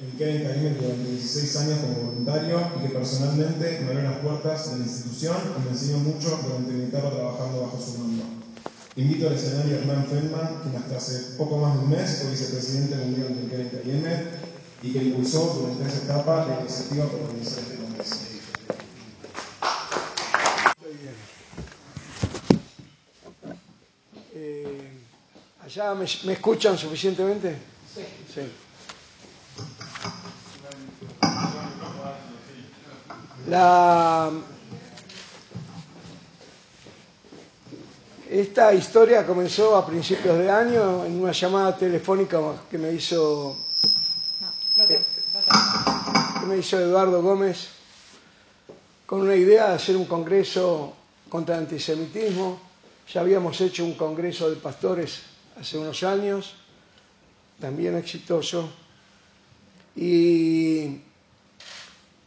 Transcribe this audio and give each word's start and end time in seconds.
en 0.00 0.18
Keren 0.18 0.42
Caime 0.42 0.70
durante 0.70 1.10
16 1.10 1.56
años 1.56 1.78
como 1.80 2.10
voluntario 2.10 2.60
y 2.76 2.82
que 2.82 2.94
personalmente 2.94 3.80
me 3.80 3.86
abrió 3.86 4.02
las 4.10 4.18
puertas 4.18 4.70
de 4.72 4.78
la 4.78 4.84
institución 4.84 5.36
y 5.56 5.64
me 5.64 5.70
enseñó 5.70 5.98
mucho 5.98 6.38
durante 6.42 6.72
mi 6.72 6.84
etapa 6.84 7.10
trabajando 7.10 7.62
bajo 7.62 7.80
su 7.80 7.98
mando. 7.98 8.24
Invito 8.96 9.28
al 9.28 9.34
escenario 9.34 9.76
a 9.76 9.78
Hernán 9.80 10.06
Feldman, 10.06 10.60
quien 10.62 10.76
hasta 10.76 10.96
hace 10.96 11.36
poco 11.36 11.58
más 11.58 11.74
de 11.74 11.80
un 11.80 11.90
mes 11.90 12.18
fue 12.20 12.30
vicepresidente 12.30 12.96
mundial 12.96 13.34
del 13.36 13.50
Keren 13.50 13.70
Caime 13.70 14.24
y 14.82 14.92
que 14.92 15.02
impulsó 15.04 15.54
durante 15.60 15.86
esa 15.88 16.04
etapa 16.04 16.46
la 16.46 16.60
iniciativa 16.60 17.06
para 17.06 17.24
organizar 17.24 17.58
este 17.60 17.76
congreso. 17.76 18.16
Eh, 24.36 24.90
¿Allá 25.64 25.94
me, 25.94 26.06
me 26.24 26.32
escuchan 26.32 26.76
suficientemente? 26.76 27.56
Sí. 28.34 28.40
La, 33.48 34.30
esta 38.30 38.72
historia 38.72 39.26
comenzó 39.26 39.76
a 39.76 39.86
principios 39.86 40.38
de 40.38 40.50
año 40.50 41.04
en 41.04 41.20
una 41.20 41.32
llamada 41.32 41.76
telefónica 41.76 42.40
que 42.70 42.78
me 42.78 42.92
hizo, 42.92 43.54
que 46.40 46.46
me 46.46 46.56
hizo 46.56 46.80
Eduardo 46.80 47.20
Gómez 47.20 47.68
con 49.04 49.20
una 49.20 49.36
idea 49.36 49.68
de 49.68 49.74
hacer 49.74 49.96
un 49.96 50.06
congreso 50.06 50.94
contra 51.28 51.56
el 51.56 51.62
antisemitismo. 51.64 52.58
Ya 53.12 53.20
habíamos 53.20 53.60
hecho 53.60 53.84
un 53.84 53.94
congreso 53.94 54.48
de 54.48 54.56
pastores 54.56 55.20
hace 55.60 55.76
unos 55.76 56.02
años, 56.02 56.54
también 57.60 57.94
exitoso, 57.96 58.70
y 59.94 61.00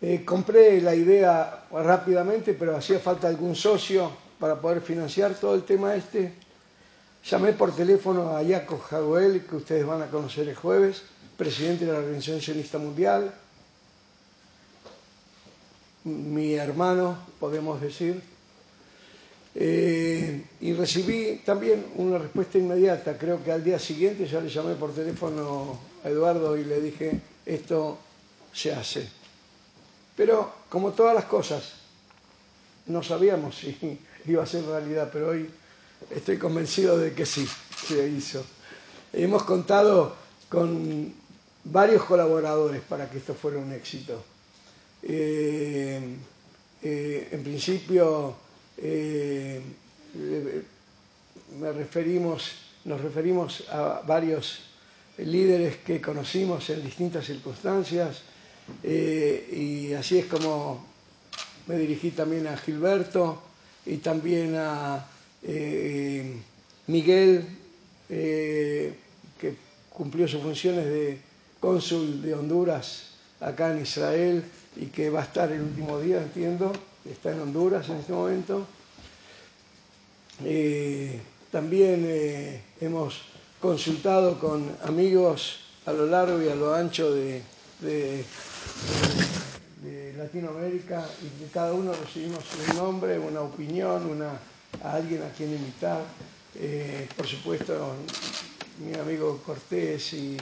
eh, 0.01 0.23
compré 0.23 0.79
la 0.81 0.93
idea 0.93 1.65
rápidamente, 1.71 2.53
pero 2.53 2.76
hacía 2.76 2.99
falta 2.99 3.27
algún 3.27 3.55
socio 3.55 4.12
para 4.39 4.59
poder 4.59 4.81
financiar 4.81 5.35
todo 5.35 5.55
el 5.55 5.63
tema 5.63 5.95
este. 5.95 6.34
Llamé 7.26 7.54
por 7.54 7.76
teléfono 7.76 8.35
a 8.35 8.43
Jacob 8.43 8.79
Jaguel, 8.81 9.45
que 9.45 9.55
ustedes 9.55 9.85
van 9.85 10.01
a 10.01 10.07
conocer 10.07 10.48
el 10.48 10.55
jueves, 10.55 11.01
presidente 11.35 11.85
de 11.85 11.91
la 11.93 11.99
Organización 11.99 12.41
Sionista 12.41 12.77
Mundial, 12.77 13.34
mi 16.07 16.54
hermano, 16.54 17.17
podemos 17.39 17.82
decir, 17.82 18.21
eh, 19.55 20.45
y 20.61 20.73
recibí 20.73 21.41
también 21.45 21.85
una 21.95 22.17
respuesta 22.17 22.57
inmediata. 22.57 23.17
Creo 23.17 23.43
que 23.43 23.51
al 23.51 23.63
día 23.63 23.79
siguiente 23.79 24.26
ya 24.26 24.39
le 24.39 24.49
llamé 24.49 24.76
por 24.76 24.93
teléfono 24.93 25.77
a 26.04 26.09
Eduardo 26.09 26.55
y 26.55 26.63
le 26.63 26.79
dije, 26.79 27.20
esto 27.45 27.98
se 28.54 28.71
hace. 28.71 29.09
Pero 30.18 30.51
como 30.68 30.91
todas 30.91 31.13
las 31.13 31.26
cosas, 31.26 31.73
no 32.87 33.04
sabíamos 33.04 33.55
si 33.55 33.77
iba 34.26 34.43
a 34.43 34.48
ser 34.48 34.65
realidad, 34.65 35.10
pero 35.13 35.29
hoy 35.29 35.49
estoy 36.10 36.37
convencido 36.37 36.98
de 36.98 37.13
que 37.13 37.26
sí, 37.26 37.48
se 37.87 38.10
hizo. 38.10 38.43
Hemos 39.13 39.43
contado 39.43 40.15
con 40.49 41.13
varios 41.63 42.04
colaboradores 42.04 42.82
para 42.82 43.10
que 43.10 43.20
esto 43.20 43.35
fuera 43.35 43.60
un 43.60 43.71
éxito. 43.71 44.23
Eh, 45.04 46.15
eh, 46.82 47.29
en 47.32 47.43
principio, 47.43 48.35
eh, 48.77 49.62
nos 51.60 51.76
referimos 53.01 53.70
a 53.70 54.01
varios 54.05 54.62
líderes 55.18 55.77
que 55.77 56.01
conocimos 56.01 56.70
en 56.70 56.84
distintas 56.84 57.26
circunstancias 57.26 58.23
eh, 58.84 59.49
y 59.90 59.93
así 59.93 60.20
es 60.20 60.26
como 60.26 60.85
me 61.68 61.77
dirigí 61.77 62.12
también 62.12 62.48
a 62.48 62.57
Gilberto 62.57 63.41
y 63.85 63.98
también 63.98 64.56
a 64.56 65.06
eh, 65.44 66.33
Miguel, 66.88 67.45
eh, 68.09 68.94
que 69.39 69.55
cumplió 69.89 70.28
sus 70.28 70.41
funciones 70.41 70.85
de 70.85 71.19
cónsul 71.59 72.22
de 72.22 72.33
Honduras 72.33 73.11
acá 73.39 73.72
en 73.72 73.81
Israel 73.81 74.44
y 74.75 74.88
que 74.88 75.09
va 75.09 75.22
a 75.22 75.23
estar 75.23 75.51
el 75.51 75.61
último 75.61 75.99
día, 75.99 76.22
entiendo, 76.22 76.72
está 77.09 77.31
en 77.31 77.41
Honduras 77.41 77.89
en 77.89 77.97
este 77.97 78.13
momento. 78.13 78.66
También 81.51 82.61
hemos 82.79 83.22
consultado 83.59 84.39
con 84.39 84.69
amigos 84.84 85.59
a 85.85 85.94
lo 85.94 86.05
largo 86.05 86.41
y 86.41 86.49
a 86.49 86.55
lo 86.55 86.75
ancho 86.75 87.11
de, 87.13 87.41
de 89.83 90.13
Latinoamérica 90.17 91.05
y 91.21 91.43
de 91.43 91.49
cada 91.51 91.73
uno 91.73 91.93
recibimos 91.93 92.43
un 92.69 92.77
nombre, 92.77 93.19
una 93.19 93.41
opinión, 93.41 94.05
una, 94.05 94.31
a 94.83 94.93
alguien 94.93 95.21
a 95.23 95.29
quien 95.29 95.51
invitar. 95.51 96.01
Eh, 96.55 97.07
por 97.16 97.27
supuesto, 97.27 97.93
mi 98.79 98.93
amigo 98.97 99.41
Cortés 99.45 100.13
y, 100.13 100.37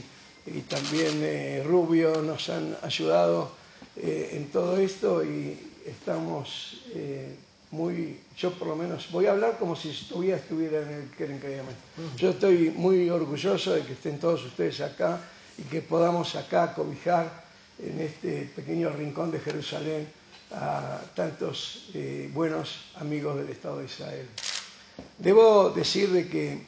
y 0.46 0.62
también 0.62 1.20
eh, 1.22 1.64
Rubio 1.66 2.22
nos 2.22 2.50
han 2.50 2.78
ayudado 2.82 3.52
eh, 3.98 4.32
en 4.34 4.50
todo 4.50 4.78
esto 4.78 5.24
y 5.24 5.58
estamos 5.86 6.82
eh, 6.94 7.36
muy, 7.72 8.20
yo 8.38 8.52
por 8.54 8.70
lo 8.70 8.76
menos, 8.76 9.10
voy 9.12 9.26
a 9.26 9.32
hablar 9.32 9.58
como 9.58 9.76
si 9.76 9.90
estuviera, 9.90 10.38
estuviera 10.38 10.82
en 10.82 10.90
el 10.90 11.10
Keren. 11.10 11.42
Yo 12.18 12.30
estoy 12.30 12.72
muy 12.76 13.10
orgulloso 13.10 13.74
de 13.74 13.84
que 13.84 13.94
estén 13.94 14.20
todos 14.20 14.46
ustedes 14.46 14.82
acá 14.82 15.20
y 15.58 15.64
que 15.64 15.82
podamos 15.82 16.36
acá 16.36 16.74
cobijar 16.74 17.45
en 17.80 18.00
este 18.02 18.50
pequeño 18.56 18.90
rincón 18.90 19.32
de 19.32 19.40
Jerusalén 19.40 20.08
a 20.52 21.02
tantos 21.16 21.90
eh, 21.94 22.30
buenos 22.34 22.92
amigos 22.96 23.38
del 23.38 23.50
Estado 23.50 23.80
de 23.80 23.86
Israel. 23.86 24.28
Debo 25.18 25.72
decir 25.72 26.10
de 26.12 26.28
que 26.28 26.62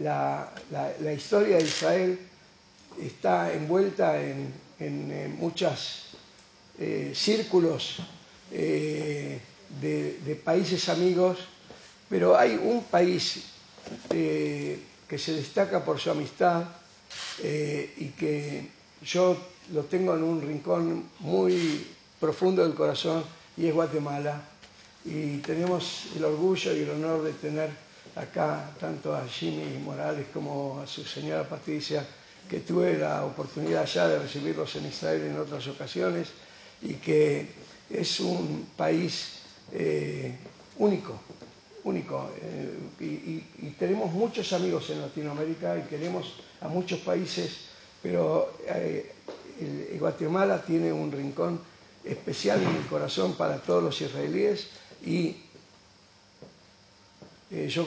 la, 0.00 0.52
la, 0.70 1.12
historia 1.12 1.58
de 1.58 1.64
Israel 1.64 2.18
está 3.00 3.52
envuelta 3.52 4.20
en, 4.22 4.52
en, 4.78 5.10
en 5.10 5.36
muchos 5.36 6.16
eh, 6.78 7.12
círculos 7.14 7.98
eh, 8.52 9.40
de, 9.80 10.40
países 10.44 10.88
amigos, 10.88 11.38
pero 12.08 12.36
hay 12.38 12.54
un 12.54 12.84
país 12.84 13.42
eh, 14.10 14.78
que 15.08 15.18
se 15.18 15.32
destaca 15.32 15.84
por 15.84 15.98
su 15.98 16.10
amistad 16.10 16.64
eh, 17.42 17.92
y 17.96 18.08
que 18.10 18.68
yo 19.04 19.36
lo 19.72 19.84
tengo 19.84 20.14
en 20.14 20.22
un 20.22 20.40
rincón 20.40 21.04
muy 21.20 21.86
profundo 22.20 22.62
del 22.62 22.74
corazón 22.74 23.24
y 23.56 23.66
es 23.66 23.74
Guatemala. 23.74 24.42
Y 25.04 25.38
tenemos 25.38 26.06
el 26.16 26.24
orgullo 26.24 26.74
y 26.74 26.80
el 26.80 26.90
honor 26.90 27.22
de 27.22 27.32
tener 27.32 27.70
acá 28.16 28.70
tanto 28.80 29.14
a 29.14 29.26
Jimmy 29.28 29.78
Morales 29.78 30.26
como 30.32 30.80
a 30.80 30.86
su 30.86 31.04
señora 31.04 31.48
Patricia, 31.48 32.04
que 32.48 32.60
tuve 32.60 32.98
la 32.98 33.24
oportunidad 33.24 33.86
ya 33.86 34.08
de 34.08 34.18
recibirlos 34.18 34.74
en 34.76 34.86
Israel 34.86 35.22
en 35.22 35.38
otras 35.38 35.66
ocasiones 35.68 36.28
y 36.82 36.94
que 36.94 37.46
es 37.90 38.20
un 38.20 38.68
país 38.76 39.40
eh, 39.72 40.34
único, 40.78 41.18
único. 41.84 42.30
Eh, 42.40 42.78
y, 43.00 43.04
y, 43.04 43.48
y, 43.62 43.70
tenemos 43.78 44.12
muchos 44.12 44.52
amigos 44.52 44.88
en 44.90 45.00
Latinoamérica 45.00 45.76
y 45.78 45.82
queremos 45.82 46.34
a 46.60 46.68
muchos 46.68 47.00
países, 47.00 47.65
pero 48.06 48.52
eh, 48.68 49.12
Guatemala 49.98 50.62
tiene 50.62 50.92
un 50.92 51.10
rincón 51.10 51.58
especial 52.04 52.62
en 52.62 52.76
el 52.76 52.86
corazón 52.86 53.34
para 53.34 53.58
todos 53.58 53.82
los 53.82 54.00
israelíes 54.00 54.68
y 55.04 55.34
eh, 57.50 57.66
yo 57.68 57.84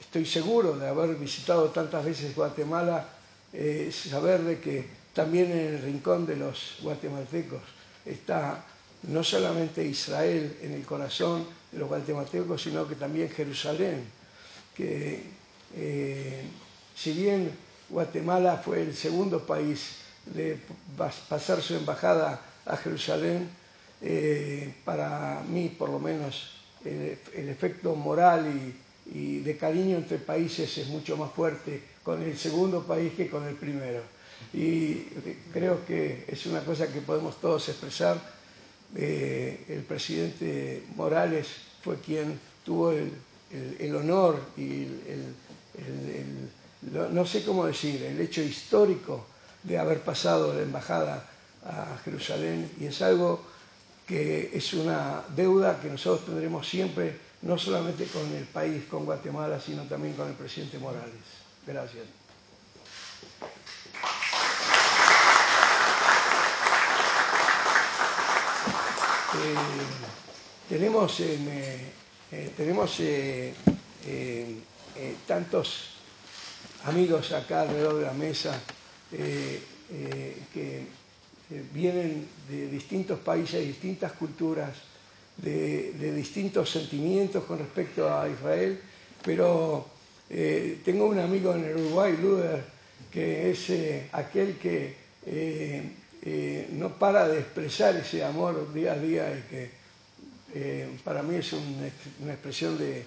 estoy 0.00 0.24
seguro 0.24 0.78
de 0.78 0.88
haber 0.88 1.14
visitado 1.16 1.68
tantas 1.68 2.06
veces 2.06 2.34
Guatemala, 2.34 3.06
eh, 3.52 3.92
saber 3.92 4.40
de 4.44 4.60
que 4.60 4.86
también 5.12 5.52
en 5.52 5.74
el 5.74 5.82
rincón 5.82 6.24
de 6.24 6.36
los 6.36 6.78
guatemaltecos 6.80 7.60
está 8.06 8.64
no 9.08 9.22
solamente 9.22 9.84
Israel 9.84 10.56
en 10.62 10.72
el 10.72 10.86
corazón 10.86 11.44
de 11.70 11.80
los 11.80 11.88
guatemaltecos, 11.88 12.62
sino 12.62 12.88
que 12.88 12.94
también 12.94 13.28
Jerusalén, 13.28 14.04
que 14.74 15.22
si 16.96 17.12
bien 17.12 17.50
Guatemala 17.90 18.56
fue 18.64 18.82
el 18.82 18.94
segundo 18.94 19.44
país 19.46 19.96
de 20.26 20.58
pasar 21.28 21.60
su 21.60 21.74
embajada 21.74 22.40
a 22.66 22.76
Jerusalén, 22.76 23.48
eh, 24.02 24.72
para 24.84 25.42
mí 25.48 25.74
por 25.76 25.90
lo 25.90 25.98
menos 25.98 26.52
el, 26.84 27.48
efecto 27.48 27.94
moral 27.94 28.46
y, 29.12 29.40
de 29.40 29.56
cariño 29.56 29.96
entre 29.96 30.18
países 30.18 30.78
es 30.78 30.86
mucho 30.86 31.16
más 31.16 31.32
fuerte 31.32 31.82
con 32.04 32.22
el 32.22 32.38
segundo 32.38 32.84
país 32.86 33.12
que 33.14 33.28
con 33.28 33.44
el 33.46 33.54
primero. 33.54 34.02
Y 34.54 35.06
creo 35.52 35.84
que 35.84 36.24
es 36.28 36.46
una 36.46 36.60
cosa 36.60 36.86
que 36.92 37.00
podemos 37.00 37.40
todos 37.40 37.68
expresar. 37.68 38.16
Eh, 38.94 39.64
el 39.68 39.82
presidente 39.82 40.84
Morales 40.96 41.48
fue 41.82 41.98
quien 41.98 42.38
tuvo 42.64 42.92
el, 42.92 43.10
el 43.78 43.96
honor 43.96 44.40
y 44.56 44.82
el, 44.82 45.34
no 46.82 47.26
sé 47.26 47.44
cómo 47.44 47.66
decir, 47.66 48.02
el 48.02 48.20
hecho 48.20 48.42
histórico 48.42 49.26
de 49.62 49.78
haber 49.78 50.00
pasado 50.00 50.54
la 50.54 50.62
embajada 50.62 51.24
a 51.64 51.98
Jerusalén 52.04 52.70
y 52.80 52.86
es 52.86 53.02
algo 53.02 53.44
que 54.06 54.50
es 54.54 54.72
una 54.72 55.22
deuda 55.36 55.78
que 55.80 55.88
nosotros 55.88 56.26
tendremos 56.26 56.68
siempre, 56.68 57.16
no 57.42 57.58
solamente 57.58 58.06
con 58.06 58.26
el 58.34 58.44
país, 58.44 58.84
con 58.90 59.04
Guatemala, 59.04 59.60
sino 59.60 59.84
también 59.84 60.14
con 60.14 60.28
el 60.28 60.34
presidente 60.34 60.78
Morales. 60.78 61.12
Gracias. 61.66 62.06
Eh, 69.32 69.54
tenemos 70.68 71.20
eh, 71.20 71.92
eh, 72.32 72.52
tenemos 72.56 73.00
tantos 75.26 75.89
amigos 76.84 77.32
acá 77.32 77.62
alrededor 77.62 77.98
de 77.98 78.06
la 78.06 78.12
mesa 78.12 78.58
que 79.10 80.86
vienen 81.72 82.26
de 82.48 82.68
distintos 82.68 83.18
países, 83.20 83.66
distintas 83.66 84.12
culturas, 84.12 84.70
de, 85.36 86.14
distintos 86.14 86.70
sentimientos 86.70 87.44
con 87.44 87.58
respecto 87.58 88.12
a 88.12 88.28
Israel, 88.28 88.80
pero 89.24 89.88
tengo 90.84 91.06
un 91.06 91.18
amigo 91.18 91.54
en 91.54 91.64
el 91.64 91.76
Uruguay, 91.76 92.16
Luder, 92.20 92.62
que 93.10 93.50
es 93.50 93.72
aquel 94.12 94.56
que 94.58 94.94
eh, 96.22 96.68
no 96.72 96.98
para 96.98 97.26
de 97.26 97.38
expresar 97.38 97.96
ese 97.96 98.22
amor 98.22 98.74
día 98.74 98.92
a 98.92 98.98
día 98.98 99.32
y 99.32 99.42
que 99.48 99.70
eh, 100.52 100.98
para 101.02 101.22
mí 101.22 101.36
es 101.36 101.50
una 101.54 102.32
expresión 102.32 102.76
de, 102.76 103.06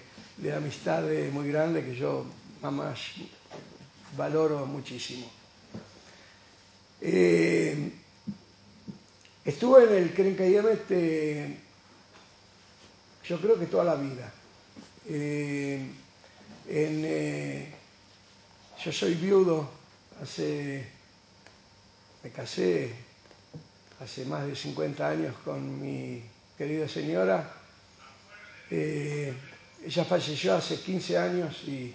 amistad 0.52 1.04
muy 1.32 1.48
grande 1.48 1.84
que 1.84 1.94
yo 1.94 2.26
más 2.60 2.98
valoro 4.16 4.66
muchísimo. 4.66 5.26
Eh, 7.00 7.90
estuve 9.44 9.84
en 9.84 10.02
el 10.02 10.14
Keren 10.14 10.36
yo 13.26 13.40
creo 13.40 13.58
que 13.58 13.66
toda 13.66 13.84
la 13.84 13.94
vida. 13.96 14.32
yo 18.84 18.92
soy 18.92 19.14
viudo, 19.14 19.68
hace, 20.20 20.86
me 22.22 22.30
casé 22.30 22.92
hace 24.00 24.24
más 24.26 24.46
de 24.46 24.54
50 24.54 25.08
años 25.08 25.34
con 25.44 25.80
mi 25.80 26.22
querida 26.58 26.88
señora. 26.88 27.50
Eh, 28.70 29.32
ella 29.84 30.04
falleció 30.04 30.54
hace 30.54 30.80
15 30.80 31.18
años 31.18 31.62
y 31.66 31.94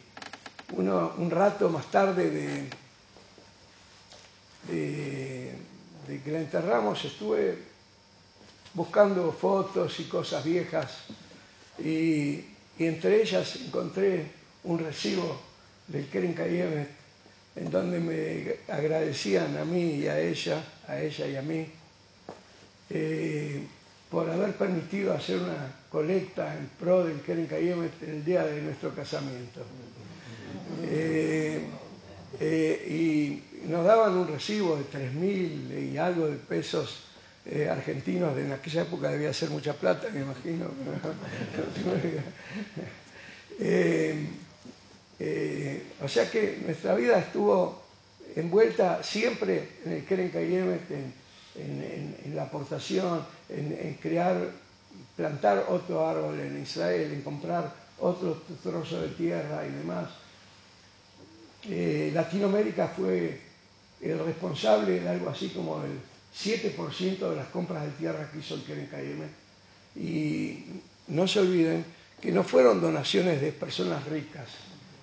un 0.77 1.31
rato 1.31 1.69
más 1.69 1.85
tarde 1.87 2.29
de, 2.29 2.69
que 6.23 6.31
la 6.31 6.39
enterramos 6.39 7.03
estuve 7.05 7.57
buscando 8.73 9.31
fotos 9.31 9.99
y 9.99 10.03
cosas 10.05 10.43
viejas 10.43 11.05
y, 11.79 12.45
entre 12.77 13.21
ellas 13.21 13.57
encontré 13.57 14.25
un 14.63 14.79
recibo 14.79 15.39
del 15.87 16.07
Keren 16.07 16.33
Kayemet 16.33 16.89
en 17.55 17.71
donde 17.71 17.99
me 17.99 18.73
agradecían 18.73 19.57
a 19.57 19.65
mí 19.65 19.95
y 19.95 20.07
a 20.07 20.19
ella, 20.19 20.63
a 20.87 20.99
ella 20.99 21.27
y 21.27 21.35
a 21.35 21.41
mí, 21.41 21.67
eh, 22.89 23.67
por 24.09 24.29
haber 24.29 24.55
permitido 24.55 25.13
hacer 25.13 25.37
una 25.37 25.75
colecta 25.91 26.55
en 26.55 26.69
pro 26.79 27.03
del 27.03 27.21
Keren 27.21 27.47
Kayemet 27.47 28.01
el 28.03 28.23
día 28.23 28.45
de 28.45 28.61
nuestro 28.61 28.93
casamiento. 28.95 29.61
Eh, 30.83 31.61
eh, 32.39 32.85
y 32.87 33.43
nos 33.67 33.83
daban 33.85 34.15
un 34.17 34.27
recibo 34.27 34.77
de 34.77 34.83
3.000 34.83 35.91
y 35.91 35.97
algo 35.97 36.27
de 36.27 36.37
pesos 36.37 37.05
argentinos, 37.67 38.37
en 38.37 38.51
aquella 38.51 38.83
época 38.83 39.09
debía 39.09 39.33
ser 39.33 39.49
mucha 39.49 39.73
plata, 39.73 40.07
me 40.13 40.21
imagino. 40.21 40.65
o 46.03 46.07
sea 46.07 46.29
que 46.29 46.61
nuestra 46.63 46.93
vida 46.93 47.17
estuvo 47.17 47.81
envuelta 48.35 49.03
siempre 49.03 49.67
en 49.85 49.93
el 49.93 50.05
Keren 50.05 50.29
Kayemet, 50.29 50.91
en, 50.91 51.13
en, 51.55 52.35
la 52.35 52.43
aportación, 52.43 53.25
en, 53.49 53.97
crear, 54.01 54.37
plantar 55.15 55.65
otro 55.69 56.07
árbol 56.07 56.39
en 56.39 56.61
Israel, 56.61 57.11
en 57.13 57.21
comprar 57.21 57.73
otro 57.99 58.41
trozo 58.63 59.01
de 59.01 59.09
tierra 59.09 59.65
y 59.65 59.71
demás. 59.71 60.09
Eh, 61.67 62.11
Latinoamérica 62.13 62.87
fue 62.87 63.39
el 64.01 64.19
responsable 64.19 64.99
de 65.01 65.09
algo 65.09 65.29
así 65.29 65.49
como 65.49 65.83
el 65.83 65.99
7% 66.33 67.29
de 67.29 67.35
las 67.35 67.47
compras 67.47 67.83
de 67.83 67.91
tierra 67.91 68.29
que 68.31 68.39
hizo 68.39 68.55
el 68.55 68.63
Keren 68.63 69.29
Y 69.95 70.63
no 71.07 71.27
se 71.27 71.39
olviden 71.39 71.83
que 72.21 72.31
no 72.31 72.43
fueron 72.43 72.79
donaciones 72.79 73.41
de 73.41 73.51
personas 73.51 74.05
ricas. 74.07 74.47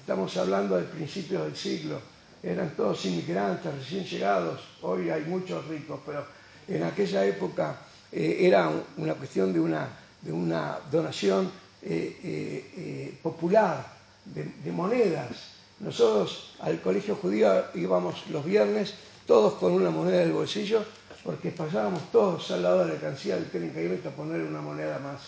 Estamos 0.00 0.36
hablando 0.36 0.76
de 0.76 0.84
principios 0.84 1.44
del 1.44 1.56
siglo. 1.56 2.00
Eran 2.42 2.70
todos 2.76 3.04
inmigrantes, 3.04 3.74
recién 3.74 4.04
llegados. 4.04 4.60
Hoy 4.82 5.10
hay 5.10 5.24
muchos 5.24 5.66
ricos, 5.66 6.00
pero 6.06 6.24
en 6.68 6.82
aquella 6.84 7.24
época 7.24 7.80
eh, 8.12 8.38
era 8.40 8.70
una 8.96 9.14
cuestión 9.14 9.52
de 9.52 9.60
una, 9.60 9.88
de 10.22 10.32
una 10.32 10.78
donación 10.90 11.50
eh, 11.82 13.18
popular 13.22 13.96
de, 14.34 14.72
monedas. 14.72 15.55
Nosotros 15.80 16.54
al 16.60 16.80
colegio 16.80 17.16
judío 17.16 17.64
íbamos 17.74 18.26
los 18.28 18.44
viernes 18.44 18.94
todos 19.26 19.54
con 19.54 19.72
una 19.72 19.90
moneda 19.90 20.18
del 20.18 20.32
bolsillo 20.32 20.84
porque 21.24 21.50
pasábamos 21.50 22.10
todos 22.12 22.50
al 22.52 22.62
lado 22.62 22.86
de 22.86 22.94
la 22.94 23.00
cancilla 23.00 23.34
del 23.34 23.50
Keren 23.50 24.00
a 24.06 24.10
poner 24.10 24.42
una 24.42 24.60
moneda 24.60 24.98
más. 25.00 25.20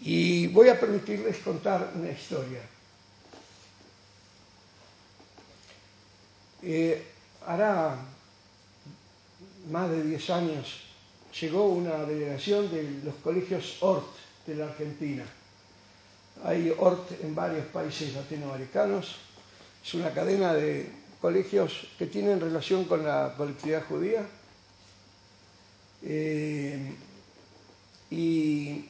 Y 0.00 0.46
voy 0.48 0.70
a 0.70 0.80
permitirles 0.80 1.38
contar 1.38 1.92
una 1.94 2.10
historia. 2.10 2.60
hará 7.46 7.98
más 9.70 9.90
de 9.90 10.02
10 10.02 10.30
años, 10.30 10.80
llegó 11.38 11.66
una 11.66 12.04
delegación 12.04 12.70
de 12.70 13.00
los 13.04 13.14
colegios 13.16 13.76
ORT 13.80 14.06
de 14.46 14.54
la 14.54 14.64
Argentina. 14.66 15.24
Hay 16.44 16.74
ORT 16.78 17.22
en 17.22 17.34
varios 17.34 17.66
países 17.66 18.14
latinoamericanos. 18.14 19.16
Es 19.82 19.94
una 19.94 20.12
cadena 20.12 20.52
de 20.52 20.90
colegios 21.20 21.86
que 21.98 22.06
tienen 22.06 22.38
relación 22.38 22.84
con 22.84 23.02
la 23.02 23.32
colectividad 23.34 23.82
judía. 23.86 24.26
Eh, 26.02 26.92
y 28.10 28.84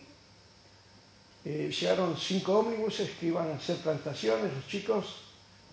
eh, 1.45 1.71
llegaron 1.71 2.17
cinco 2.17 2.59
ómnibuses 2.59 3.11
que 3.21 3.27
iban 3.27 3.49
a 3.53 3.55
hacer 3.55 3.77
plantaciones, 3.77 4.53
los 4.53 4.67
chicos, 4.67 5.23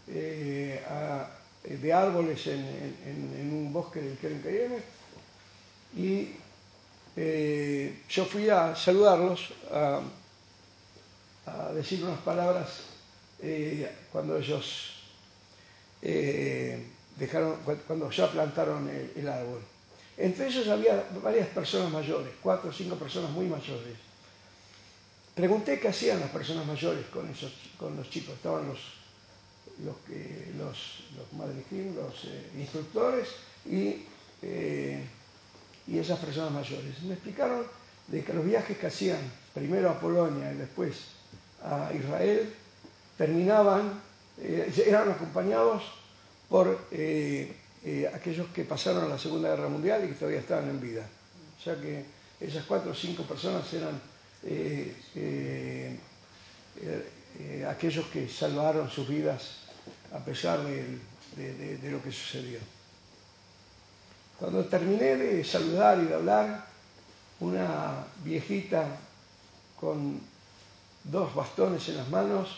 eh, 0.08 0.84
de 1.64 1.94
árboles 1.94 2.46
en, 2.46 3.50
un 3.52 3.74
bosque 3.74 4.02
del 4.02 4.18
Keren 4.18 4.42
Cayenne 4.42 4.84
y 5.96 6.36
yo 8.10 8.26
fui 8.26 8.50
a 8.50 8.76
saludarlos, 8.76 9.52
decir 11.74 12.04
unas 12.04 12.20
palabras 12.20 12.70
eh, 13.42 13.90
cuando 14.12 14.38
ellos 14.38 14.94
eh, 16.02 16.88
dejaron, 17.18 17.58
cuando 17.88 18.10
ya 18.12 18.32
plantaron 18.32 18.90
el, 18.90 19.28
árbol. 19.28 19.62
Entre 20.18 20.48
ellos 20.48 20.68
había 20.68 21.08
varias 21.24 21.48
personas 21.50 21.92
mayores, 21.92 22.34
cuatro 22.42 22.70
o 22.70 22.74
cinco 22.74 22.96
personas 22.96 23.32
muy 23.32 23.48
mayores. 23.48 23.96
Pregunté 25.34 25.80
qué 25.80 25.88
hacían 25.88 26.20
las 26.20 26.30
personas 26.30 26.66
mayores 26.66 27.06
con, 27.08 27.30
esos, 27.30 27.52
con 27.78 27.96
los 27.96 28.10
chicos. 28.10 28.36
Estaban 28.36 28.68
los, 28.68 28.80
los, 29.84 29.96
los, 30.58 30.78
los 31.16 31.96
los 31.96 32.28
instructores 32.56 33.30
y 33.66 34.06
y 35.88 36.00
esas 36.00 36.20
personas 36.20 36.52
mayores. 36.52 37.02
Me 37.04 37.14
explicaron 37.14 37.66
de 38.08 38.24
que 38.24 38.34
los 38.34 38.46
viajes 38.46 38.78
que 38.78 38.88
hacían 38.88 39.20
primero 39.54 39.90
a 39.90 40.00
Polonia 40.00 40.52
y 40.52 40.58
después 40.58 40.96
a 41.63 41.91
Israel 41.94 42.53
terminaban, 43.18 44.01
eh, 44.39 44.72
eran 44.88 45.12
acompañados 45.12 45.84
por 46.50 46.88
eh, 46.91 47.56
eh, 47.84 48.12
aquellos 48.13 48.48
que 48.50 48.63
pasaron 48.63 49.06
a 49.06 49.08
la 49.08 49.18
Segunda 49.18 49.50
Guerra 49.50 49.70
Mundial 49.70 50.03
y 50.03 50.08
que 50.08 50.15
todavía 50.15 50.39
estaban 50.39 50.70
en 50.70 50.82
vida. 50.82 51.06
O 51.60 51.63
sea 51.63 51.75
que 51.75 52.03
esas 52.39 52.65
cuatro 52.65 52.91
o 52.91 52.96
cinco 52.96 53.24
personas 53.24 53.72
eran 53.74 54.01
aquellos 57.70 58.06
que 58.08 58.27
salvaron 58.27 58.89
sus 58.89 59.08
vidas 59.08 59.62
a 60.12 60.20
pesar 60.20 60.60
de 60.63 61.91
lo 61.91 62.01
que 62.01 62.12
sucedió. 62.12 62.60
Cuando 64.39 64.65
terminé 64.65 65.15
de 65.18 65.44
saludar 65.44 66.00
y 66.00 66.06
de 66.06 66.15
hablar, 66.15 66.65
una 67.39 68.03
viejita 68.24 68.88
con 69.80 70.20
dos 71.03 71.34
bastones 71.34 71.88
en 71.89 71.98
las 71.98 72.10
manos, 72.10 72.50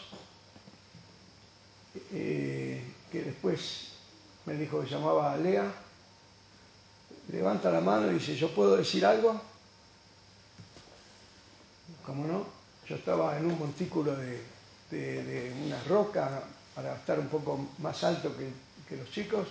eh, 2.11 2.83
que 3.11 3.21
después 3.21 3.89
me 4.45 4.55
dijo 4.55 4.81
que 4.81 4.89
llamaba 4.89 5.37
Lea, 5.37 5.71
levanta 7.31 7.71
la 7.71 7.81
mano 7.81 8.11
y 8.11 8.15
dice, 8.15 8.35
¿yo 8.35 8.53
puedo 8.53 8.75
decir 8.75 9.05
algo? 9.05 9.39
¿Cómo 12.05 12.27
no? 12.27 12.45
Yo 12.87 12.95
estaba 12.95 13.37
en 13.37 13.45
un 13.45 13.57
montículo 13.57 14.15
de, 14.15 14.41
una 15.65 15.81
roca 15.85 16.43
para 16.75 16.95
estar 16.95 17.17
un 17.19 17.27
poco 17.27 17.67
más 17.79 18.03
alto 18.03 18.35
que, 18.37 18.49
que 18.87 19.01
los 19.01 19.09
chicos. 19.09 19.47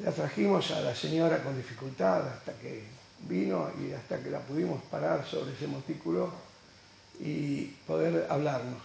La 0.00 0.12
trajimos 0.12 0.70
a 0.72 0.80
la 0.80 0.94
señora 0.94 1.42
con 1.42 1.56
dificultad 1.56 2.28
hasta 2.28 2.52
que 2.54 2.84
vino 3.20 3.70
y 3.80 3.92
hasta 3.92 4.22
que 4.22 4.30
la 4.30 4.40
pudimos 4.40 4.82
parar 4.90 5.26
sobre 5.26 5.54
ese 5.54 5.66
montículo 5.66 6.30
y 7.20 7.64
poder 7.86 8.26
hablarnos. 8.30 8.82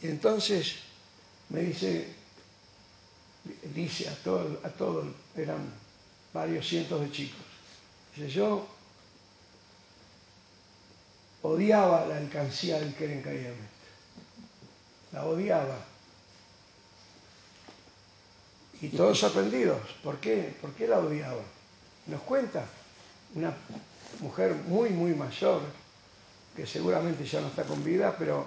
Y 0.00 0.08
entonces 0.08 0.76
me 1.48 1.60
dice, 1.60 2.08
dice 3.74 4.08
a 4.08 4.14
todos, 4.16 4.64
a 4.64 4.70
todos, 4.70 5.06
eran 5.36 5.60
varios 6.32 6.66
cientos 6.66 7.00
de 7.00 7.10
chicos, 7.10 7.40
dice, 8.16 8.28
yo 8.30 8.66
odiaba 11.42 12.06
la 12.06 12.16
alcancía 12.16 12.78
del 12.78 12.94
Keren 12.94 13.22
la 15.12 15.26
odiaba. 15.26 15.76
Y 18.80 18.88
todos 18.88 19.18
sorprendidos, 19.18 19.80
¿por 20.02 20.18
qué? 20.18 20.54
¿Por 20.60 20.72
qué 20.72 20.88
la 20.88 20.98
odiaba? 20.98 21.42
Nos 22.06 22.20
cuenta 22.22 22.64
una 23.34 23.54
mujer 24.20 24.54
muy, 24.66 24.90
muy 24.90 25.14
mayor, 25.14 25.62
que 26.54 26.66
seguramente 26.66 27.24
ya 27.24 27.40
no 27.40 27.48
está 27.48 27.64
con 27.64 27.82
vida, 27.84 28.14
pero 28.18 28.46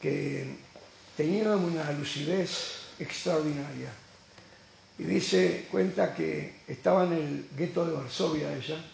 que 0.00 0.56
tenía 1.16 1.56
una 1.56 1.90
lucidez 1.92 2.82
extraordinaria. 2.98 3.90
Y 4.98 5.04
dice, 5.04 5.68
cuenta 5.70 6.14
que 6.14 6.60
estaba 6.68 7.04
en 7.04 7.12
el 7.12 7.48
gueto 7.56 7.86
de 7.86 7.92
Varsovia 7.92 8.52
ella, 8.54 8.84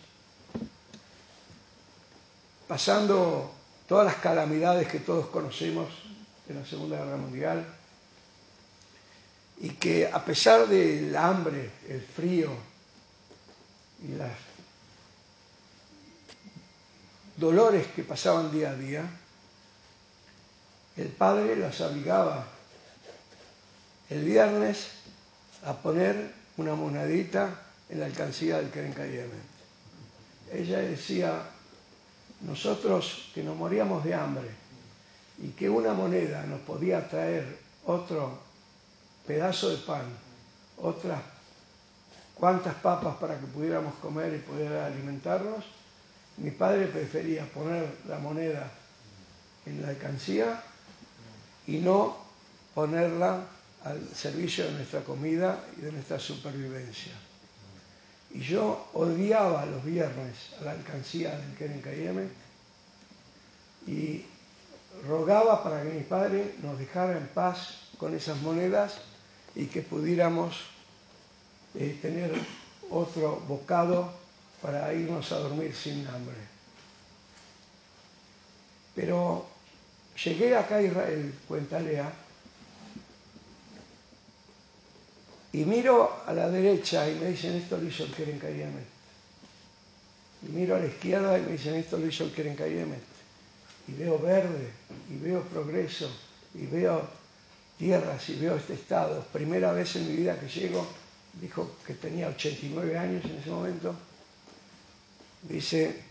pasando 2.66 3.52
todas 3.86 4.06
las 4.06 4.16
calamidades 4.16 4.88
que 4.88 5.00
todos 5.00 5.26
conocemos 5.28 5.88
de 6.46 6.54
la 6.54 6.64
Segunda 6.64 6.98
Guerra 6.98 7.16
Mundial, 7.16 7.66
y 9.60 9.70
que 9.70 10.06
a 10.06 10.24
pesar 10.24 10.68
del 10.68 11.16
hambre, 11.16 11.70
el 11.88 12.00
frío 12.00 12.50
y 14.06 14.14
las 14.14 14.30
dolores 17.38 17.86
que 17.88 18.02
pasaban 18.02 18.50
día 18.50 18.70
a 18.70 18.74
día, 18.74 19.04
el 20.96 21.08
padre 21.08 21.56
las 21.56 21.80
obligaba 21.80 22.44
el 24.10 24.24
viernes 24.24 24.88
a 25.64 25.74
poner 25.74 26.32
una 26.56 26.74
monedita 26.74 27.62
en 27.88 28.00
la 28.00 28.06
alcancía 28.06 28.56
del 28.58 28.70
Keren 28.70 28.94
Ella 30.52 30.78
decía, 30.78 31.42
nosotros 32.40 33.30
que 33.34 33.42
nos 33.42 33.56
moríamos 33.56 34.04
de 34.04 34.14
hambre 34.14 34.48
y 35.40 35.50
que 35.50 35.70
una 35.70 35.92
moneda 35.92 36.44
nos 36.44 36.60
podía 36.60 37.08
traer 37.08 37.58
otro 37.84 38.38
pedazo 39.26 39.70
de 39.70 39.76
pan, 39.78 40.04
otras 40.78 41.20
cuantas 42.34 42.74
papas 42.74 43.16
para 43.16 43.38
que 43.38 43.46
pudiéramos 43.46 43.94
comer 43.96 44.34
y 44.34 44.38
poder 44.38 44.72
alimentarnos, 44.72 45.64
mi 46.38 46.50
padre 46.50 46.86
prefería 46.86 47.44
poner 47.46 47.86
la 48.08 48.18
moneda 48.18 48.70
en 49.66 49.82
la 49.82 49.88
alcancía 49.88 50.62
y 51.66 51.78
no 51.78 52.16
ponerla 52.74 53.44
al 53.84 54.08
servicio 54.14 54.64
de 54.64 54.72
nuestra 54.72 55.00
comida 55.00 55.64
y 55.76 55.82
de 55.82 55.92
nuestra 55.92 56.18
supervivencia. 56.18 57.12
Y 58.32 58.40
yo 58.40 58.88
odiaba 58.94 59.66
los 59.66 59.84
viernes 59.84 60.36
a 60.60 60.64
la 60.64 60.70
alcancía 60.72 61.36
del 61.36 61.54
Keren 61.54 61.80
Cayeme 61.80 62.28
y 63.86 64.24
rogaba 65.06 65.62
para 65.62 65.82
que 65.82 65.90
mi 65.90 66.02
padre 66.02 66.54
nos 66.62 66.78
dejara 66.78 67.16
en 67.16 67.26
paz 67.28 67.88
con 67.98 68.14
esas 68.14 68.40
monedas 68.42 68.98
y 69.54 69.66
que 69.66 69.82
pudiéramos 69.82 70.56
eh, 71.74 71.98
tener 72.00 72.32
otro 72.90 73.42
bocado 73.48 74.12
para 74.62 74.92
irnos 74.92 75.30
a 75.32 75.38
dormir 75.38 75.74
sin 75.74 76.06
hambre. 76.06 76.36
Pero 78.94 79.46
llegué 80.24 80.56
acá 80.56 80.76
a 80.76 80.82
Israel, 80.82 81.34
cuenta 81.46 81.78
Lea, 81.78 82.12
y 85.52 85.64
miro 85.64 86.22
a 86.26 86.32
la 86.32 86.48
derecha 86.50 87.08
y 87.08 87.14
me 87.14 87.30
dicen 87.30 87.54
esto 87.56 87.78
lo 87.78 87.88
hizo 87.88 88.04
el 88.04 88.12
Keren 88.12 88.40
Y 90.42 90.48
miro 90.50 90.76
a 90.76 90.80
la 90.80 90.86
izquierda 90.86 91.38
y 91.38 91.42
me 91.42 91.52
dicen 91.52 91.74
esto 91.74 91.96
lo 91.96 92.06
hizo 92.06 92.24
el 92.24 92.32
Keren 92.32 92.56
Y 93.88 93.92
veo 93.92 94.18
verde, 94.18 94.70
y 95.10 95.16
veo 95.16 95.42
progreso, 95.42 96.10
y 96.54 96.66
veo 96.66 97.02
tierras, 97.78 98.28
y 98.28 98.36
veo 98.36 98.56
este 98.56 98.74
estado. 98.74 99.24
Primera 99.32 99.72
vez 99.72 99.96
en 99.96 100.08
mi 100.08 100.16
vida 100.16 100.38
que 100.38 100.48
llego, 100.48 100.86
dijo 101.40 101.76
que 101.86 101.94
tenía 101.94 102.28
89 102.28 102.98
años 102.98 103.24
en 103.24 103.36
ese 103.36 103.50
momento, 103.50 103.94
Dice, 105.42 106.02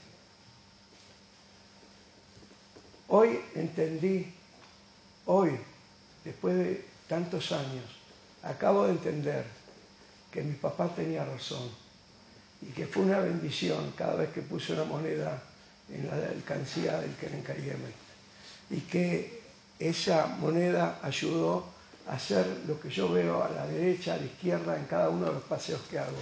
hoy 3.10 3.40
entendí, 3.56 4.34
hoy, 5.26 5.52
después 6.24 6.56
de 6.56 6.86
tantos 7.08 7.52
años, 7.52 7.86
acabo 8.44 8.86
de 8.86 8.92
entender 8.92 9.46
que 10.32 10.42
mi 10.42 10.54
papá 10.56 10.94
tenía 10.96 11.26
razón 11.26 11.70
y 12.62 12.68
que 12.68 12.88
fue 12.88 13.04
una 13.04 13.20
bendición 13.20 13.94
cada 13.96 14.16
vez 14.16 14.30
que 14.32 14.42
puse 14.42 14.74
una 14.74 14.86
moneda 14.86 15.42
en 15.90 16.08
la 16.08 16.16
alcancía 16.16 17.00
del 17.00 17.16
Keren 17.16 17.44
y 18.70 18.82
que 18.82 19.42
esa 19.80 20.28
moneda 20.28 21.00
ayudó 21.02 21.66
a 22.08 22.16
hacer 22.16 22.46
lo 22.68 22.80
que 22.80 22.90
yo 22.90 23.12
veo 23.12 23.44
a 23.44 23.50
la 23.50 23.68
derecha, 23.68 24.14
a 24.14 24.18
la 24.18 24.26
izquierda, 24.26 24.78
en 24.78 24.86
cada 24.86 25.10
uno 25.10 25.28
de 25.28 25.34
los 25.34 25.44
paseos 25.44 25.82
que 25.90 26.00
hago. 26.00 26.18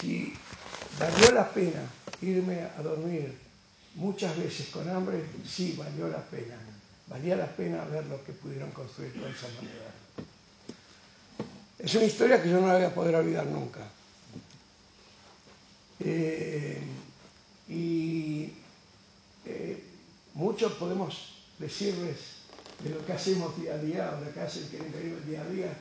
Si 0.00 0.32
¿Valió 0.98 1.30
la 1.32 1.48
pena 1.50 1.82
irme 2.22 2.60
a 2.76 2.82
dormir 2.82 3.36
muchas 3.94 4.36
veces 4.36 4.68
con 4.68 4.88
hambre? 4.88 5.24
Sí, 5.46 5.74
valió 5.78 6.08
la 6.08 6.22
pena. 6.22 6.56
Valía 7.08 7.36
la 7.36 7.48
pena 7.48 7.84
ver 7.86 8.06
lo 8.06 8.22
que 8.24 8.32
pudieron 8.32 8.70
construir 8.70 9.12
con 9.12 9.30
esa 9.30 9.48
manera. 9.48 9.90
Es 11.78 11.94
una 11.94 12.04
historia 12.04 12.42
que 12.42 12.50
yo 12.50 12.60
no 12.60 12.68
la 12.68 12.74
voy 12.74 12.84
a 12.84 12.94
poder 12.94 13.14
olvidar 13.16 13.46
nunca. 13.46 13.80
Eh, 15.98 16.80
y 17.68 18.52
eh, 19.46 19.84
muchos 20.34 20.72
podemos 20.74 21.42
decirles 21.58 22.16
de 22.84 22.90
lo 22.90 23.04
que 23.04 23.12
hacemos 23.12 23.60
día 23.60 23.74
a 23.74 23.78
día, 23.78 24.14
o 24.16 24.24
lo 24.24 24.32
que 24.32 24.40
hacen 24.40 24.68
el 24.72 25.26
día 25.26 25.42
a 25.42 25.48
día, 25.48 25.72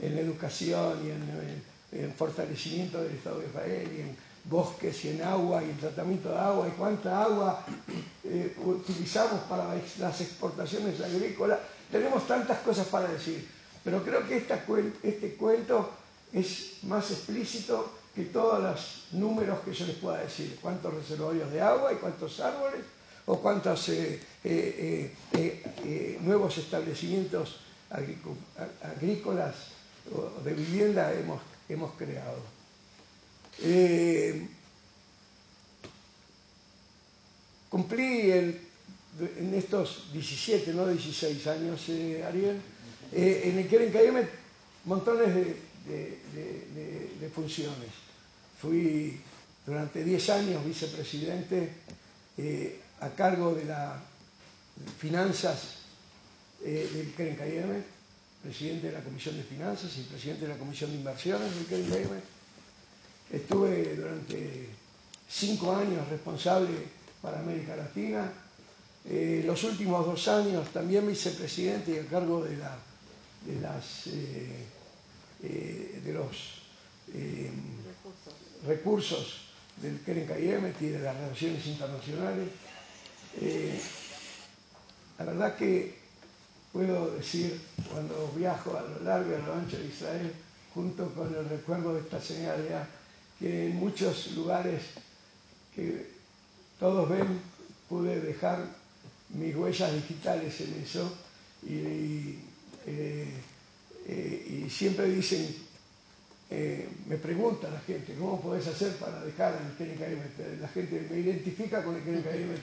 en 0.00 0.18
educación 0.18 1.06
y 1.06 1.10
en, 1.10 2.02
en 2.02 2.14
fortalecimiento 2.14 3.02
del 3.02 3.16
Estado 3.16 3.40
de 3.40 3.46
Israel 3.46 3.92
y 3.96 4.00
en 4.02 4.16
bosques 4.44 5.04
y 5.04 5.10
en 5.10 5.22
agua 5.22 5.62
y 5.62 5.70
el 5.70 5.76
tratamiento 5.78 6.30
de 6.30 6.38
agua 6.38 6.68
y 6.68 6.70
cuánta 6.72 7.22
agua 7.22 7.64
eh, 8.24 8.56
utilizamos 8.64 9.40
para 9.42 9.64
las 9.98 10.20
exportaciones 10.20 11.00
agrícolas. 11.00 11.58
Tenemos 11.90 12.26
tantas 12.26 12.58
cosas 12.60 12.86
para 12.86 13.08
decir, 13.08 13.46
pero 13.84 14.02
creo 14.02 14.26
que 14.26 14.36
este 14.36 15.34
cuento 15.34 15.90
es 16.32 16.82
más 16.84 17.10
explícito 17.10 17.92
que 18.14 18.24
todos 18.24 18.62
los 18.62 19.06
números 19.12 19.60
que 19.64 19.72
yo 19.72 19.86
les 19.86 19.96
pueda 19.96 20.18
decir, 20.18 20.58
cuántos 20.60 20.94
reservorios 20.94 21.50
de 21.52 21.60
agua 21.60 21.92
y 21.92 21.96
cuántos 21.96 22.40
árboles 22.40 22.80
o 23.26 23.38
cuántos 23.38 23.88
eh, 23.88 24.20
eh, 24.44 26.18
nuevos 26.22 26.58
establecimientos 26.58 27.60
agrícolas 27.90 29.54
o 30.14 30.42
de 30.42 30.54
vivienda 30.54 31.12
hemos, 31.12 31.40
hemos 31.68 31.92
creado. 31.92 32.59
Eh, 33.62 34.46
cumplí 37.68 38.30
en 38.30 39.54
estos 39.54 40.10
17, 40.12 40.72
no 40.72 40.86
16 40.86 41.46
años, 41.46 41.80
eh, 41.88 42.24
Ariel, 42.26 42.58
eh, 43.12 43.42
en 43.44 43.58
el 43.58 43.68
que 43.68 43.76
en 43.76 44.28
montones 44.84 45.34
de, 45.34 45.56
funciones. 47.34 47.90
Fui 48.60 49.20
durante 49.64 50.02
10 50.02 50.30
años 50.30 50.64
vicepresidente 50.66 51.70
a 53.00 53.08
cargo 53.10 53.54
de 53.54 53.64
las 53.66 54.00
finanzas 54.98 55.76
del 56.60 57.12
Keren 57.16 57.36
presidente 58.42 58.88
de 58.88 58.92
la 58.94 59.00
Comisión 59.04 59.36
de 59.36 59.44
Finanzas 59.44 59.96
y 59.96 60.02
presidente 60.02 60.46
de 60.46 60.52
la 60.54 60.58
Comisión 60.58 60.90
de 60.90 60.96
Inversiones 60.96 61.54
del 61.54 61.66
Keren 61.66 61.90
Estuve 63.32 63.94
durante 63.94 64.68
cinco 65.28 65.76
años 65.76 66.08
responsable 66.08 66.88
para 67.22 67.38
América 67.38 67.76
Latina. 67.76 68.32
Eh, 69.08 69.44
los 69.46 69.62
últimos 69.64 70.04
dos 70.04 70.28
años 70.28 70.68
también 70.72 71.06
vicepresidente 71.06 71.92
y 71.92 71.98
a 71.98 72.06
cargo 72.06 72.44
de, 72.44 72.56
eh, 72.56 74.66
eh, 75.42 76.02
los 76.12 76.60
recursos 78.66 79.46
del 79.76 80.00
Kayemet 80.26 80.82
y 80.82 80.88
de 80.88 80.98
las 80.98 81.16
relaciones 81.16 81.64
internacionales. 81.66 82.48
la 85.18 85.24
verdad 85.24 85.56
que 85.56 85.94
puedo 86.72 87.14
decir, 87.14 87.60
cuando 87.90 88.30
viajo 88.36 88.76
a 88.76 88.82
lo 88.82 89.00
largo 89.04 89.30
y 89.30 89.34
a 89.34 89.38
lo 89.46 89.54
ancho 89.54 89.78
de 89.78 89.86
Israel, 89.86 90.32
junto 90.74 91.08
con 91.14 91.34
el 91.34 91.48
recuerdo 91.48 91.94
de 91.94 92.00
esta 92.00 92.20
señalidad, 92.20 92.86
que 93.40 93.66
en 93.70 93.76
muchos 93.76 94.32
lugares 94.36 94.82
que 95.74 96.06
todos 96.78 97.08
ven 97.08 97.26
pude 97.88 98.20
dejar 98.20 98.64
mis 99.30 99.56
huellas 99.56 99.92
digitales 99.94 100.60
en 100.60 100.82
eso 100.82 101.10
y, 101.66 102.38
eh, 102.86 103.26
eh, 104.06 104.66
siempre 104.70 105.06
dicen, 105.06 105.54
eh, 106.50 106.88
me 107.06 107.16
pregunta 107.16 107.70
la 107.70 107.80
gente, 107.80 108.14
¿cómo 108.18 108.40
podés 108.40 108.66
hacer 108.66 108.92
para 108.96 109.22
dejar 109.24 109.54
el 109.60 109.76
Keren 109.76 110.60
La 110.60 110.68
gente 110.68 111.06
me 111.10 111.18
identifica 111.18 111.82
con 111.84 111.96
el 111.96 112.02
Keren 112.02 112.54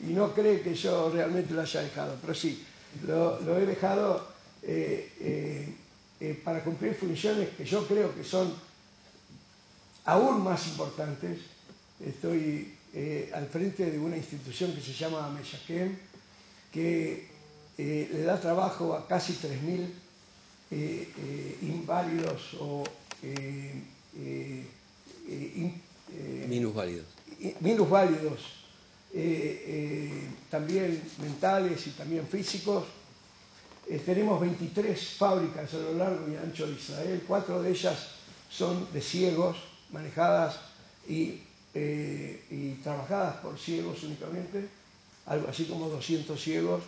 y, 0.00 0.10
y 0.10 0.14
no 0.14 0.34
cree 0.34 0.60
que 0.60 0.74
yo 0.74 1.10
realmente 1.10 1.54
lo 1.54 1.62
haya 1.62 1.82
dejado, 1.82 2.16
pero 2.20 2.34
sí, 2.34 2.64
lo, 3.06 3.38
he 3.58 3.66
dejado 3.66 4.28
para 6.44 6.64
cumplir 6.64 6.94
funciones 6.94 7.50
que 7.56 7.64
yo 7.64 7.86
creo 7.86 8.14
que 8.14 8.24
son 8.24 8.52
aún 10.08 10.42
más 10.42 10.66
importantes. 10.68 11.38
Estoy 12.00 12.72
eh, 12.94 13.30
al 13.34 13.46
frente 13.48 13.90
de 13.90 13.98
una 13.98 14.16
institución 14.16 14.72
que 14.72 14.80
se 14.80 14.94
llama 14.94 15.28
Meshakem, 15.30 15.96
que 16.72 17.28
eh, 17.76 18.08
le 18.12 18.22
da 18.22 18.40
trabajo 18.40 18.94
a 18.94 19.06
casi 19.06 19.34
3.000 19.34 19.86
eh, 20.70 21.58
inválidos 21.62 22.54
o 22.58 22.84
minusválidos. 26.48 27.06
minusválidos 27.60 28.40
también 30.50 31.02
mentales 31.20 31.86
y 31.86 31.90
también 31.90 32.26
físicos. 32.26 32.84
tenemos 34.06 34.40
23 34.40 35.16
fábricas 35.18 35.74
a 35.74 35.78
lo 35.78 35.94
largo 35.94 36.32
y 36.32 36.36
ancho 36.36 36.66
de 36.66 36.72
Israel, 36.72 37.22
cuatro 37.26 37.60
de 37.62 37.70
ellas 37.70 38.08
son 38.50 38.90
de 38.92 39.00
ciegos, 39.00 39.56
manejadas 39.90 40.58
y 41.08 41.40
eh, 41.74 42.42
y 42.50 42.70
trabajadas 42.82 43.36
por 43.36 43.56
ciegos 43.58 44.02
únicamente, 44.02 44.66
algo 45.26 45.48
así 45.48 45.66
como 45.66 45.88
200 45.88 46.40
ciegos. 46.42 46.82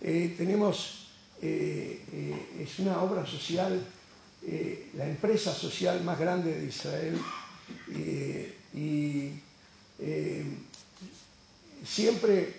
Eh, 0.00 0.34
tenemos, 0.36 1.06
eh, 1.40 2.02
es 2.60 2.78
una 2.80 3.00
obra 3.02 3.24
social, 3.24 3.82
la 4.94 5.06
empresa 5.08 5.54
social 5.54 6.04
más 6.04 6.18
grande 6.18 6.54
de 6.54 6.66
Israel 6.66 7.18
y 8.74 9.30
siempre 11.82 12.52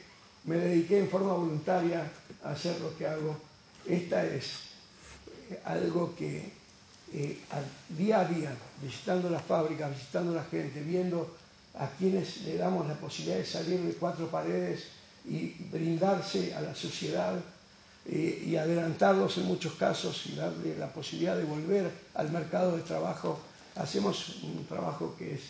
me 0.46 0.56
dediqué 0.56 0.98
en 0.98 1.10
forma 1.10 1.34
voluntaria 1.34 2.12
a 2.44 2.52
hacer 2.54 2.80
lo 2.82 2.98
que 2.98 3.06
hago. 3.06 3.38
Esta 3.86 4.26
es 4.26 4.62
algo 5.64 6.16
que 6.16 6.52
eh, 7.17 7.38
día 7.89 8.19
a 8.19 8.25
día, 8.25 8.53
visitando 8.81 9.29
las 9.29 9.41
fábricas, 9.43 9.89
visitando 9.89 10.34
la 10.34 10.43
gente, 10.43 10.81
viendo 10.81 11.34
a 11.79 11.88
quienes 11.88 12.41
le 12.41 12.57
damos 12.57 12.86
la 12.88 12.95
posibilidad 12.95 13.38
de 13.38 13.45
salir 13.45 13.79
de 13.79 13.93
cuatro 13.93 14.27
paredes 14.27 14.88
y 15.24 15.55
brindarse 15.72 16.53
a 16.53 16.60
la 16.60 16.75
sociedad 16.75 17.34
eh, 18.05 18.43
y 18.45 18.57
adelantarlos 18.57 19.38
en 19.38 19.45
muchos 19.45 19.74
casos 19.75 20.25
y 20.25 20.36
darle 20.36 20.77
la 20.77 20.88
posibilidad 20.88 21.38
de 21.38 21.45
volver 21.45 21.89
al 22.15 22.31
mercado 22.31 22.75
de 22.75 22.84
trabajo. 22.84 23.39
Hacemos 23.75 24.43
un 24.43 24.65
trabajo 24.65 25.15
que 25.17 25.36
es 25.36 25.41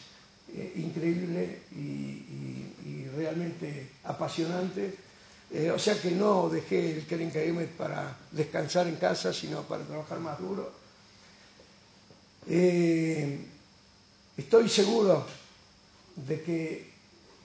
eh, 0.54 0.74
increíble 0.76 1.62
y, 1.72 2.22
realmente 3.16 3.92
apasionante. 4.04 4.94
o 5.74 5.80
sea 5.80 5.96
que 6.02 6.12
no 6.12 6.50
dejé 6.50 6.98
el 6.98 7.08
Keren 7.08 7.32
para 7.78 8.14
descansar 8.32 8.88
en 8.88 8.98
casa, 8.98 9.32
sino 9.32 9.62
para 9.62 9.86
trabajar 9.86 10.20
más 10.20 10.38
duro 10.38 10.85
eh, 12.48 13.40
estoy 14.38 14.70
seguro 14.70 15.26
de 16.16 16.42
que 16.42 16.92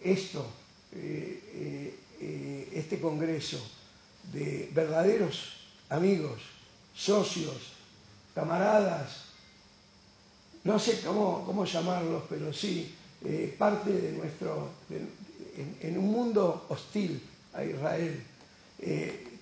esto, 0.02 0.46
eh, 0.92 1.94
eh, 2.20 2.68
este 2.74 3.00
Congreso 3.00 3.58
de 4.32 4.70
verdaderos 4.74 5.56
amigos, 5.88 6.42
socios, 6.94 7.72
camaradas, 8.34 9.24
no 10.64 10.78
sé 10.78 11.00
cómo, 11.00 11.64
llamarlos, 11.64 12.24
pero 12.28 12.52
sí, 12.52 12.94
parte 13.58 13.90
de 13.90 14.12
nuestro, 14.12 14.68
en, 15.80 15.98
un 15.98 16.12
mundo 16.12 16.66
hostil 16.68 17.22
a 17.54 17.64
Israel, 17.64 18.22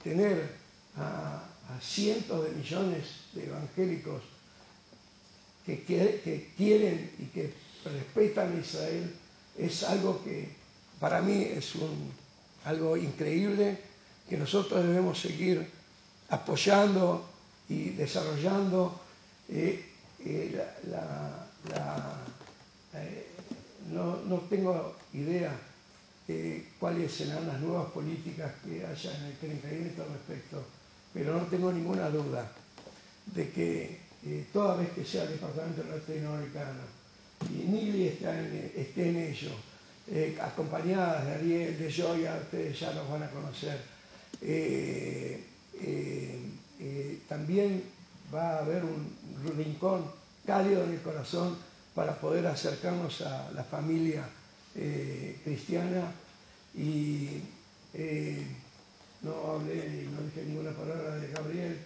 tener 0.03 0.55
a 0.97 1.43
cientos 1.81 2.45
de 2.45 2.51
millones 2.53 3.05
de 3.35 3.47
evangélicos 3.47 4.23
que, 5.77 6.51
quieren 6.57 7.11
y 7.19 7.25
que 7.27 7.53
respetan 7.85 8.57
a 8.57 8.61
Israel 8.61 9.15
es 9.59 9.83
algo 9.83 10.23
que 10.25 10.49
para 11.01 11.21
mí 11.21 11.43
es 11.43 11.75
algo 12.65 12.97
increíble 12.97 13.79
que 14.29 14.37
nosotros 14.37 14.83
debemos 14.85 15.21
seguir 15.21 15.67
apoyando 16.31 17.29
y 17.69 17.91
desarrollando. 17.91 19.01
Eh, 19.49 19.85
eh, 20.25 20.65
eh, 22.95 23.27
no, 23.91 24.39
tengo 24.51 24.97
idea 25.13 25.55
de 26.27 26.69
cuáles 26.79 27.13
serán 27.13 27.47
las 27.47 27.61
nuevas 27.61 27.91
políticas 27.93 28.53
que 28.65 28.85
haya 28.85 29.19
en 29.19 29.25
el 29.25 29.33
Crecimiento 29.35 30.03
al 30.03 30.11
respecto, 30.11 30.63
pero 31.15 31.35
no 31.35 31.47
tengo 31.47 31.73
ninguna 31.73 32.11
duda 32.11 32.51
de 33.27 33.51
que 33.51 34.08
toda 34.53 34.77
vez 34.77 34.91
que 34.91 35.05
sea 35.05 35.25
el 35.25 35.31
Departamento 35.31 35.83
Latinoamericano 35.85 36.99
y 37.47 37.69
Nili 37.69 38.09
está 38.09 38.39
en, 38.39 38.73
esté 38.75 39.11
en 39.11 39.17
ello, 39.17 39.51
eh, 40.11 40.37
acompañadas 40.41 41.27
de 41.27 41.35
Ariel, 41.35 41.79
de 41.79 41.93
Joya, 41.93 42.39
ustedes 42.43 42.81
ya 42.81 42.93
nos 42.93 43.09
van 43.09 43.23
a 43.23 43.31
conocer. 43.31 43.79
Eh, 44.43 45.45
eh, 45.81 47.19
también 47.29 47.83
va 48.35 48.57
a 48.57 48.59
haber 48.59 48.85
un 48.85 49.07
rincón 49.57 50.05
cálido 50.47 50.85
en 50.85 50.93
el 50.93 51.01
corazón 51.01 51.57
para 51.95 52.15
poder 52.19 52.47
acercarnos 52.47 53.21
a 53.23 53.51
la 53.53 53.65
familia 53.65 54.25
cristiana. 55.45 56.13
Y 56.75 57.43
no 59.23 59.53
hablé 59.53 60.07
no 60.13 60.23
dije 60.23 60.45
ninguna 60.47 60.71
palabra 60.71 61.17
de 61.17 61.29
Gabriel, 61.29 61.79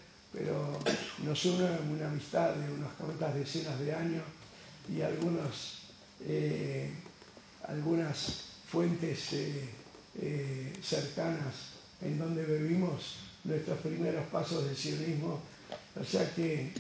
nos 1.33 1.47
una 1.47 2.09
amistad 2.09 2.53
de 2.55 2.75
unas 2.75 2.93
cuantas 2.93 3.35
decenas 3.35 3.81
de 3.81 3.95
años 3.95 4.23
y 4.95 5.01
algunos, 5.01 5.79
eh, 6.27 6.91
algunas 7.69 8.51
fuentes 8.69 9.33
eh, 9.33 9.65
eh, 10.21 10.73
cercanas 10.83 11.55
en 12.03 12.19
donde 12.19 12.45
vivimos 12.45 13.17
nuestros 13.45 13.79
primeros 13.79 14.27
pasos 14.27 14.67
del 14.67 14.77
sionismo. 14.77 15.41
O 15.99 16.05
sea 16.05 16.31
que 16.35 16.71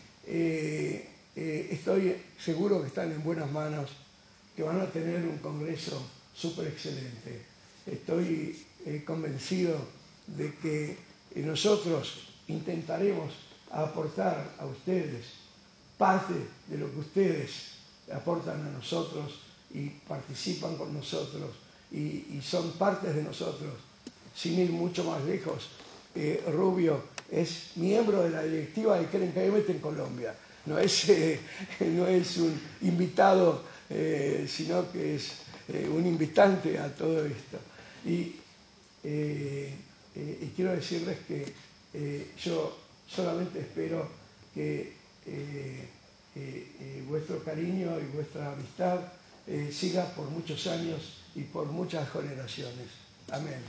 estoy 1.34 2.16
seguro 2.38 2.82
que 2.82 2.88
están 2.88 3.10
en 3.10 3.22
buenas 3.24 3.50
manos, 3.50 3.88
que 4.54 4.64
van 4.64 4.82
a 4.82 4.86
tener 4.86 5.24
un 5.26 5.38
congreso 5.38 6.02
súper 6.34 6.66
excelente. 6.66 7.40
Estoy 7.86 8.66
convencido 9.06 9.78
de 10.26 10.54
que 10.56 10.98
nosotros 11.36 12.28
intentaremos 12.48 13.32
aportar 13.72 14.54
a 14.58 14.66
ustedes 14.66 15.24
parte 15.98 16.34
de 16.68 16.78
lo 16.78 16.90
que 16.92 17.00
ustedes 17.00 17.72
aportan 18.12 18.60
a 18.66 18.70
nosotros 18.70 19.40
y 19.72 19.88
participan 19.88 20.76
con 20.76 20.92
nosotros 20.92 21.50
y, 21.92 22.40
son 22.42 22.72
partes 22.72 23.14
de 23.14 23.22
nosotros. 23.22 23.72
Sin 24.34 24.58
ir 24.58 24.70
mucho 24.70 25.04
más 25.04 25.22
lejos, 25.24 25.68
eh, 26.14 26.42
Rubio 26.52 27.02
es 27.30 27.72
miembro 27.76 28.22
de 28.22 28.30
la 28.30 28.42
directiva 28.42 28.98
de 28.98 29.06
Keren 29.06 29.32
Cayemet 29.32 29.68
en 29.70 29.78
Colombia. 29.78 30.34
No 30.66 30.78
es, 30.78 31.08
eh, 31.10 31.38
no 31.80 32.06
es 32.06 32.36
un 32.38 32.58
invitado, 32.82 33.62
eh, 33.90 34.46
sino 34.48 34.90
que 34.90 35.16
es 35.16 35.32
un 35.90 36.06
invitante 36.06 36.78
a 36.78 36.88
todo 36.94 37.24
esto. 37.24 37.58
y 38.04 38.34
quiero 40.56 40.72
decirles 40.72 41.18
que 41.28 41.54
yo 42.42 42.81
solamente 43.14 43.60
espero 43.60 44.08
que 44.54 44.94
eh, 45.26 45.88
eh, 46.34 47.04
vuestro 47.08 47.42
cariño 47.44 47.98
y 48.00 48.14
vuestra 48.16 48.52
amistad 48.52 49.00
siga 49.72 50.06
por 50.14 50.30
muchos 50.30 50.66
años 50.68 51.18
y 51.34 51.42
por 51.42 51.66
muchas 51.66 52.08
generaciones. 52.10 52.86
Amén. 53.30 53.60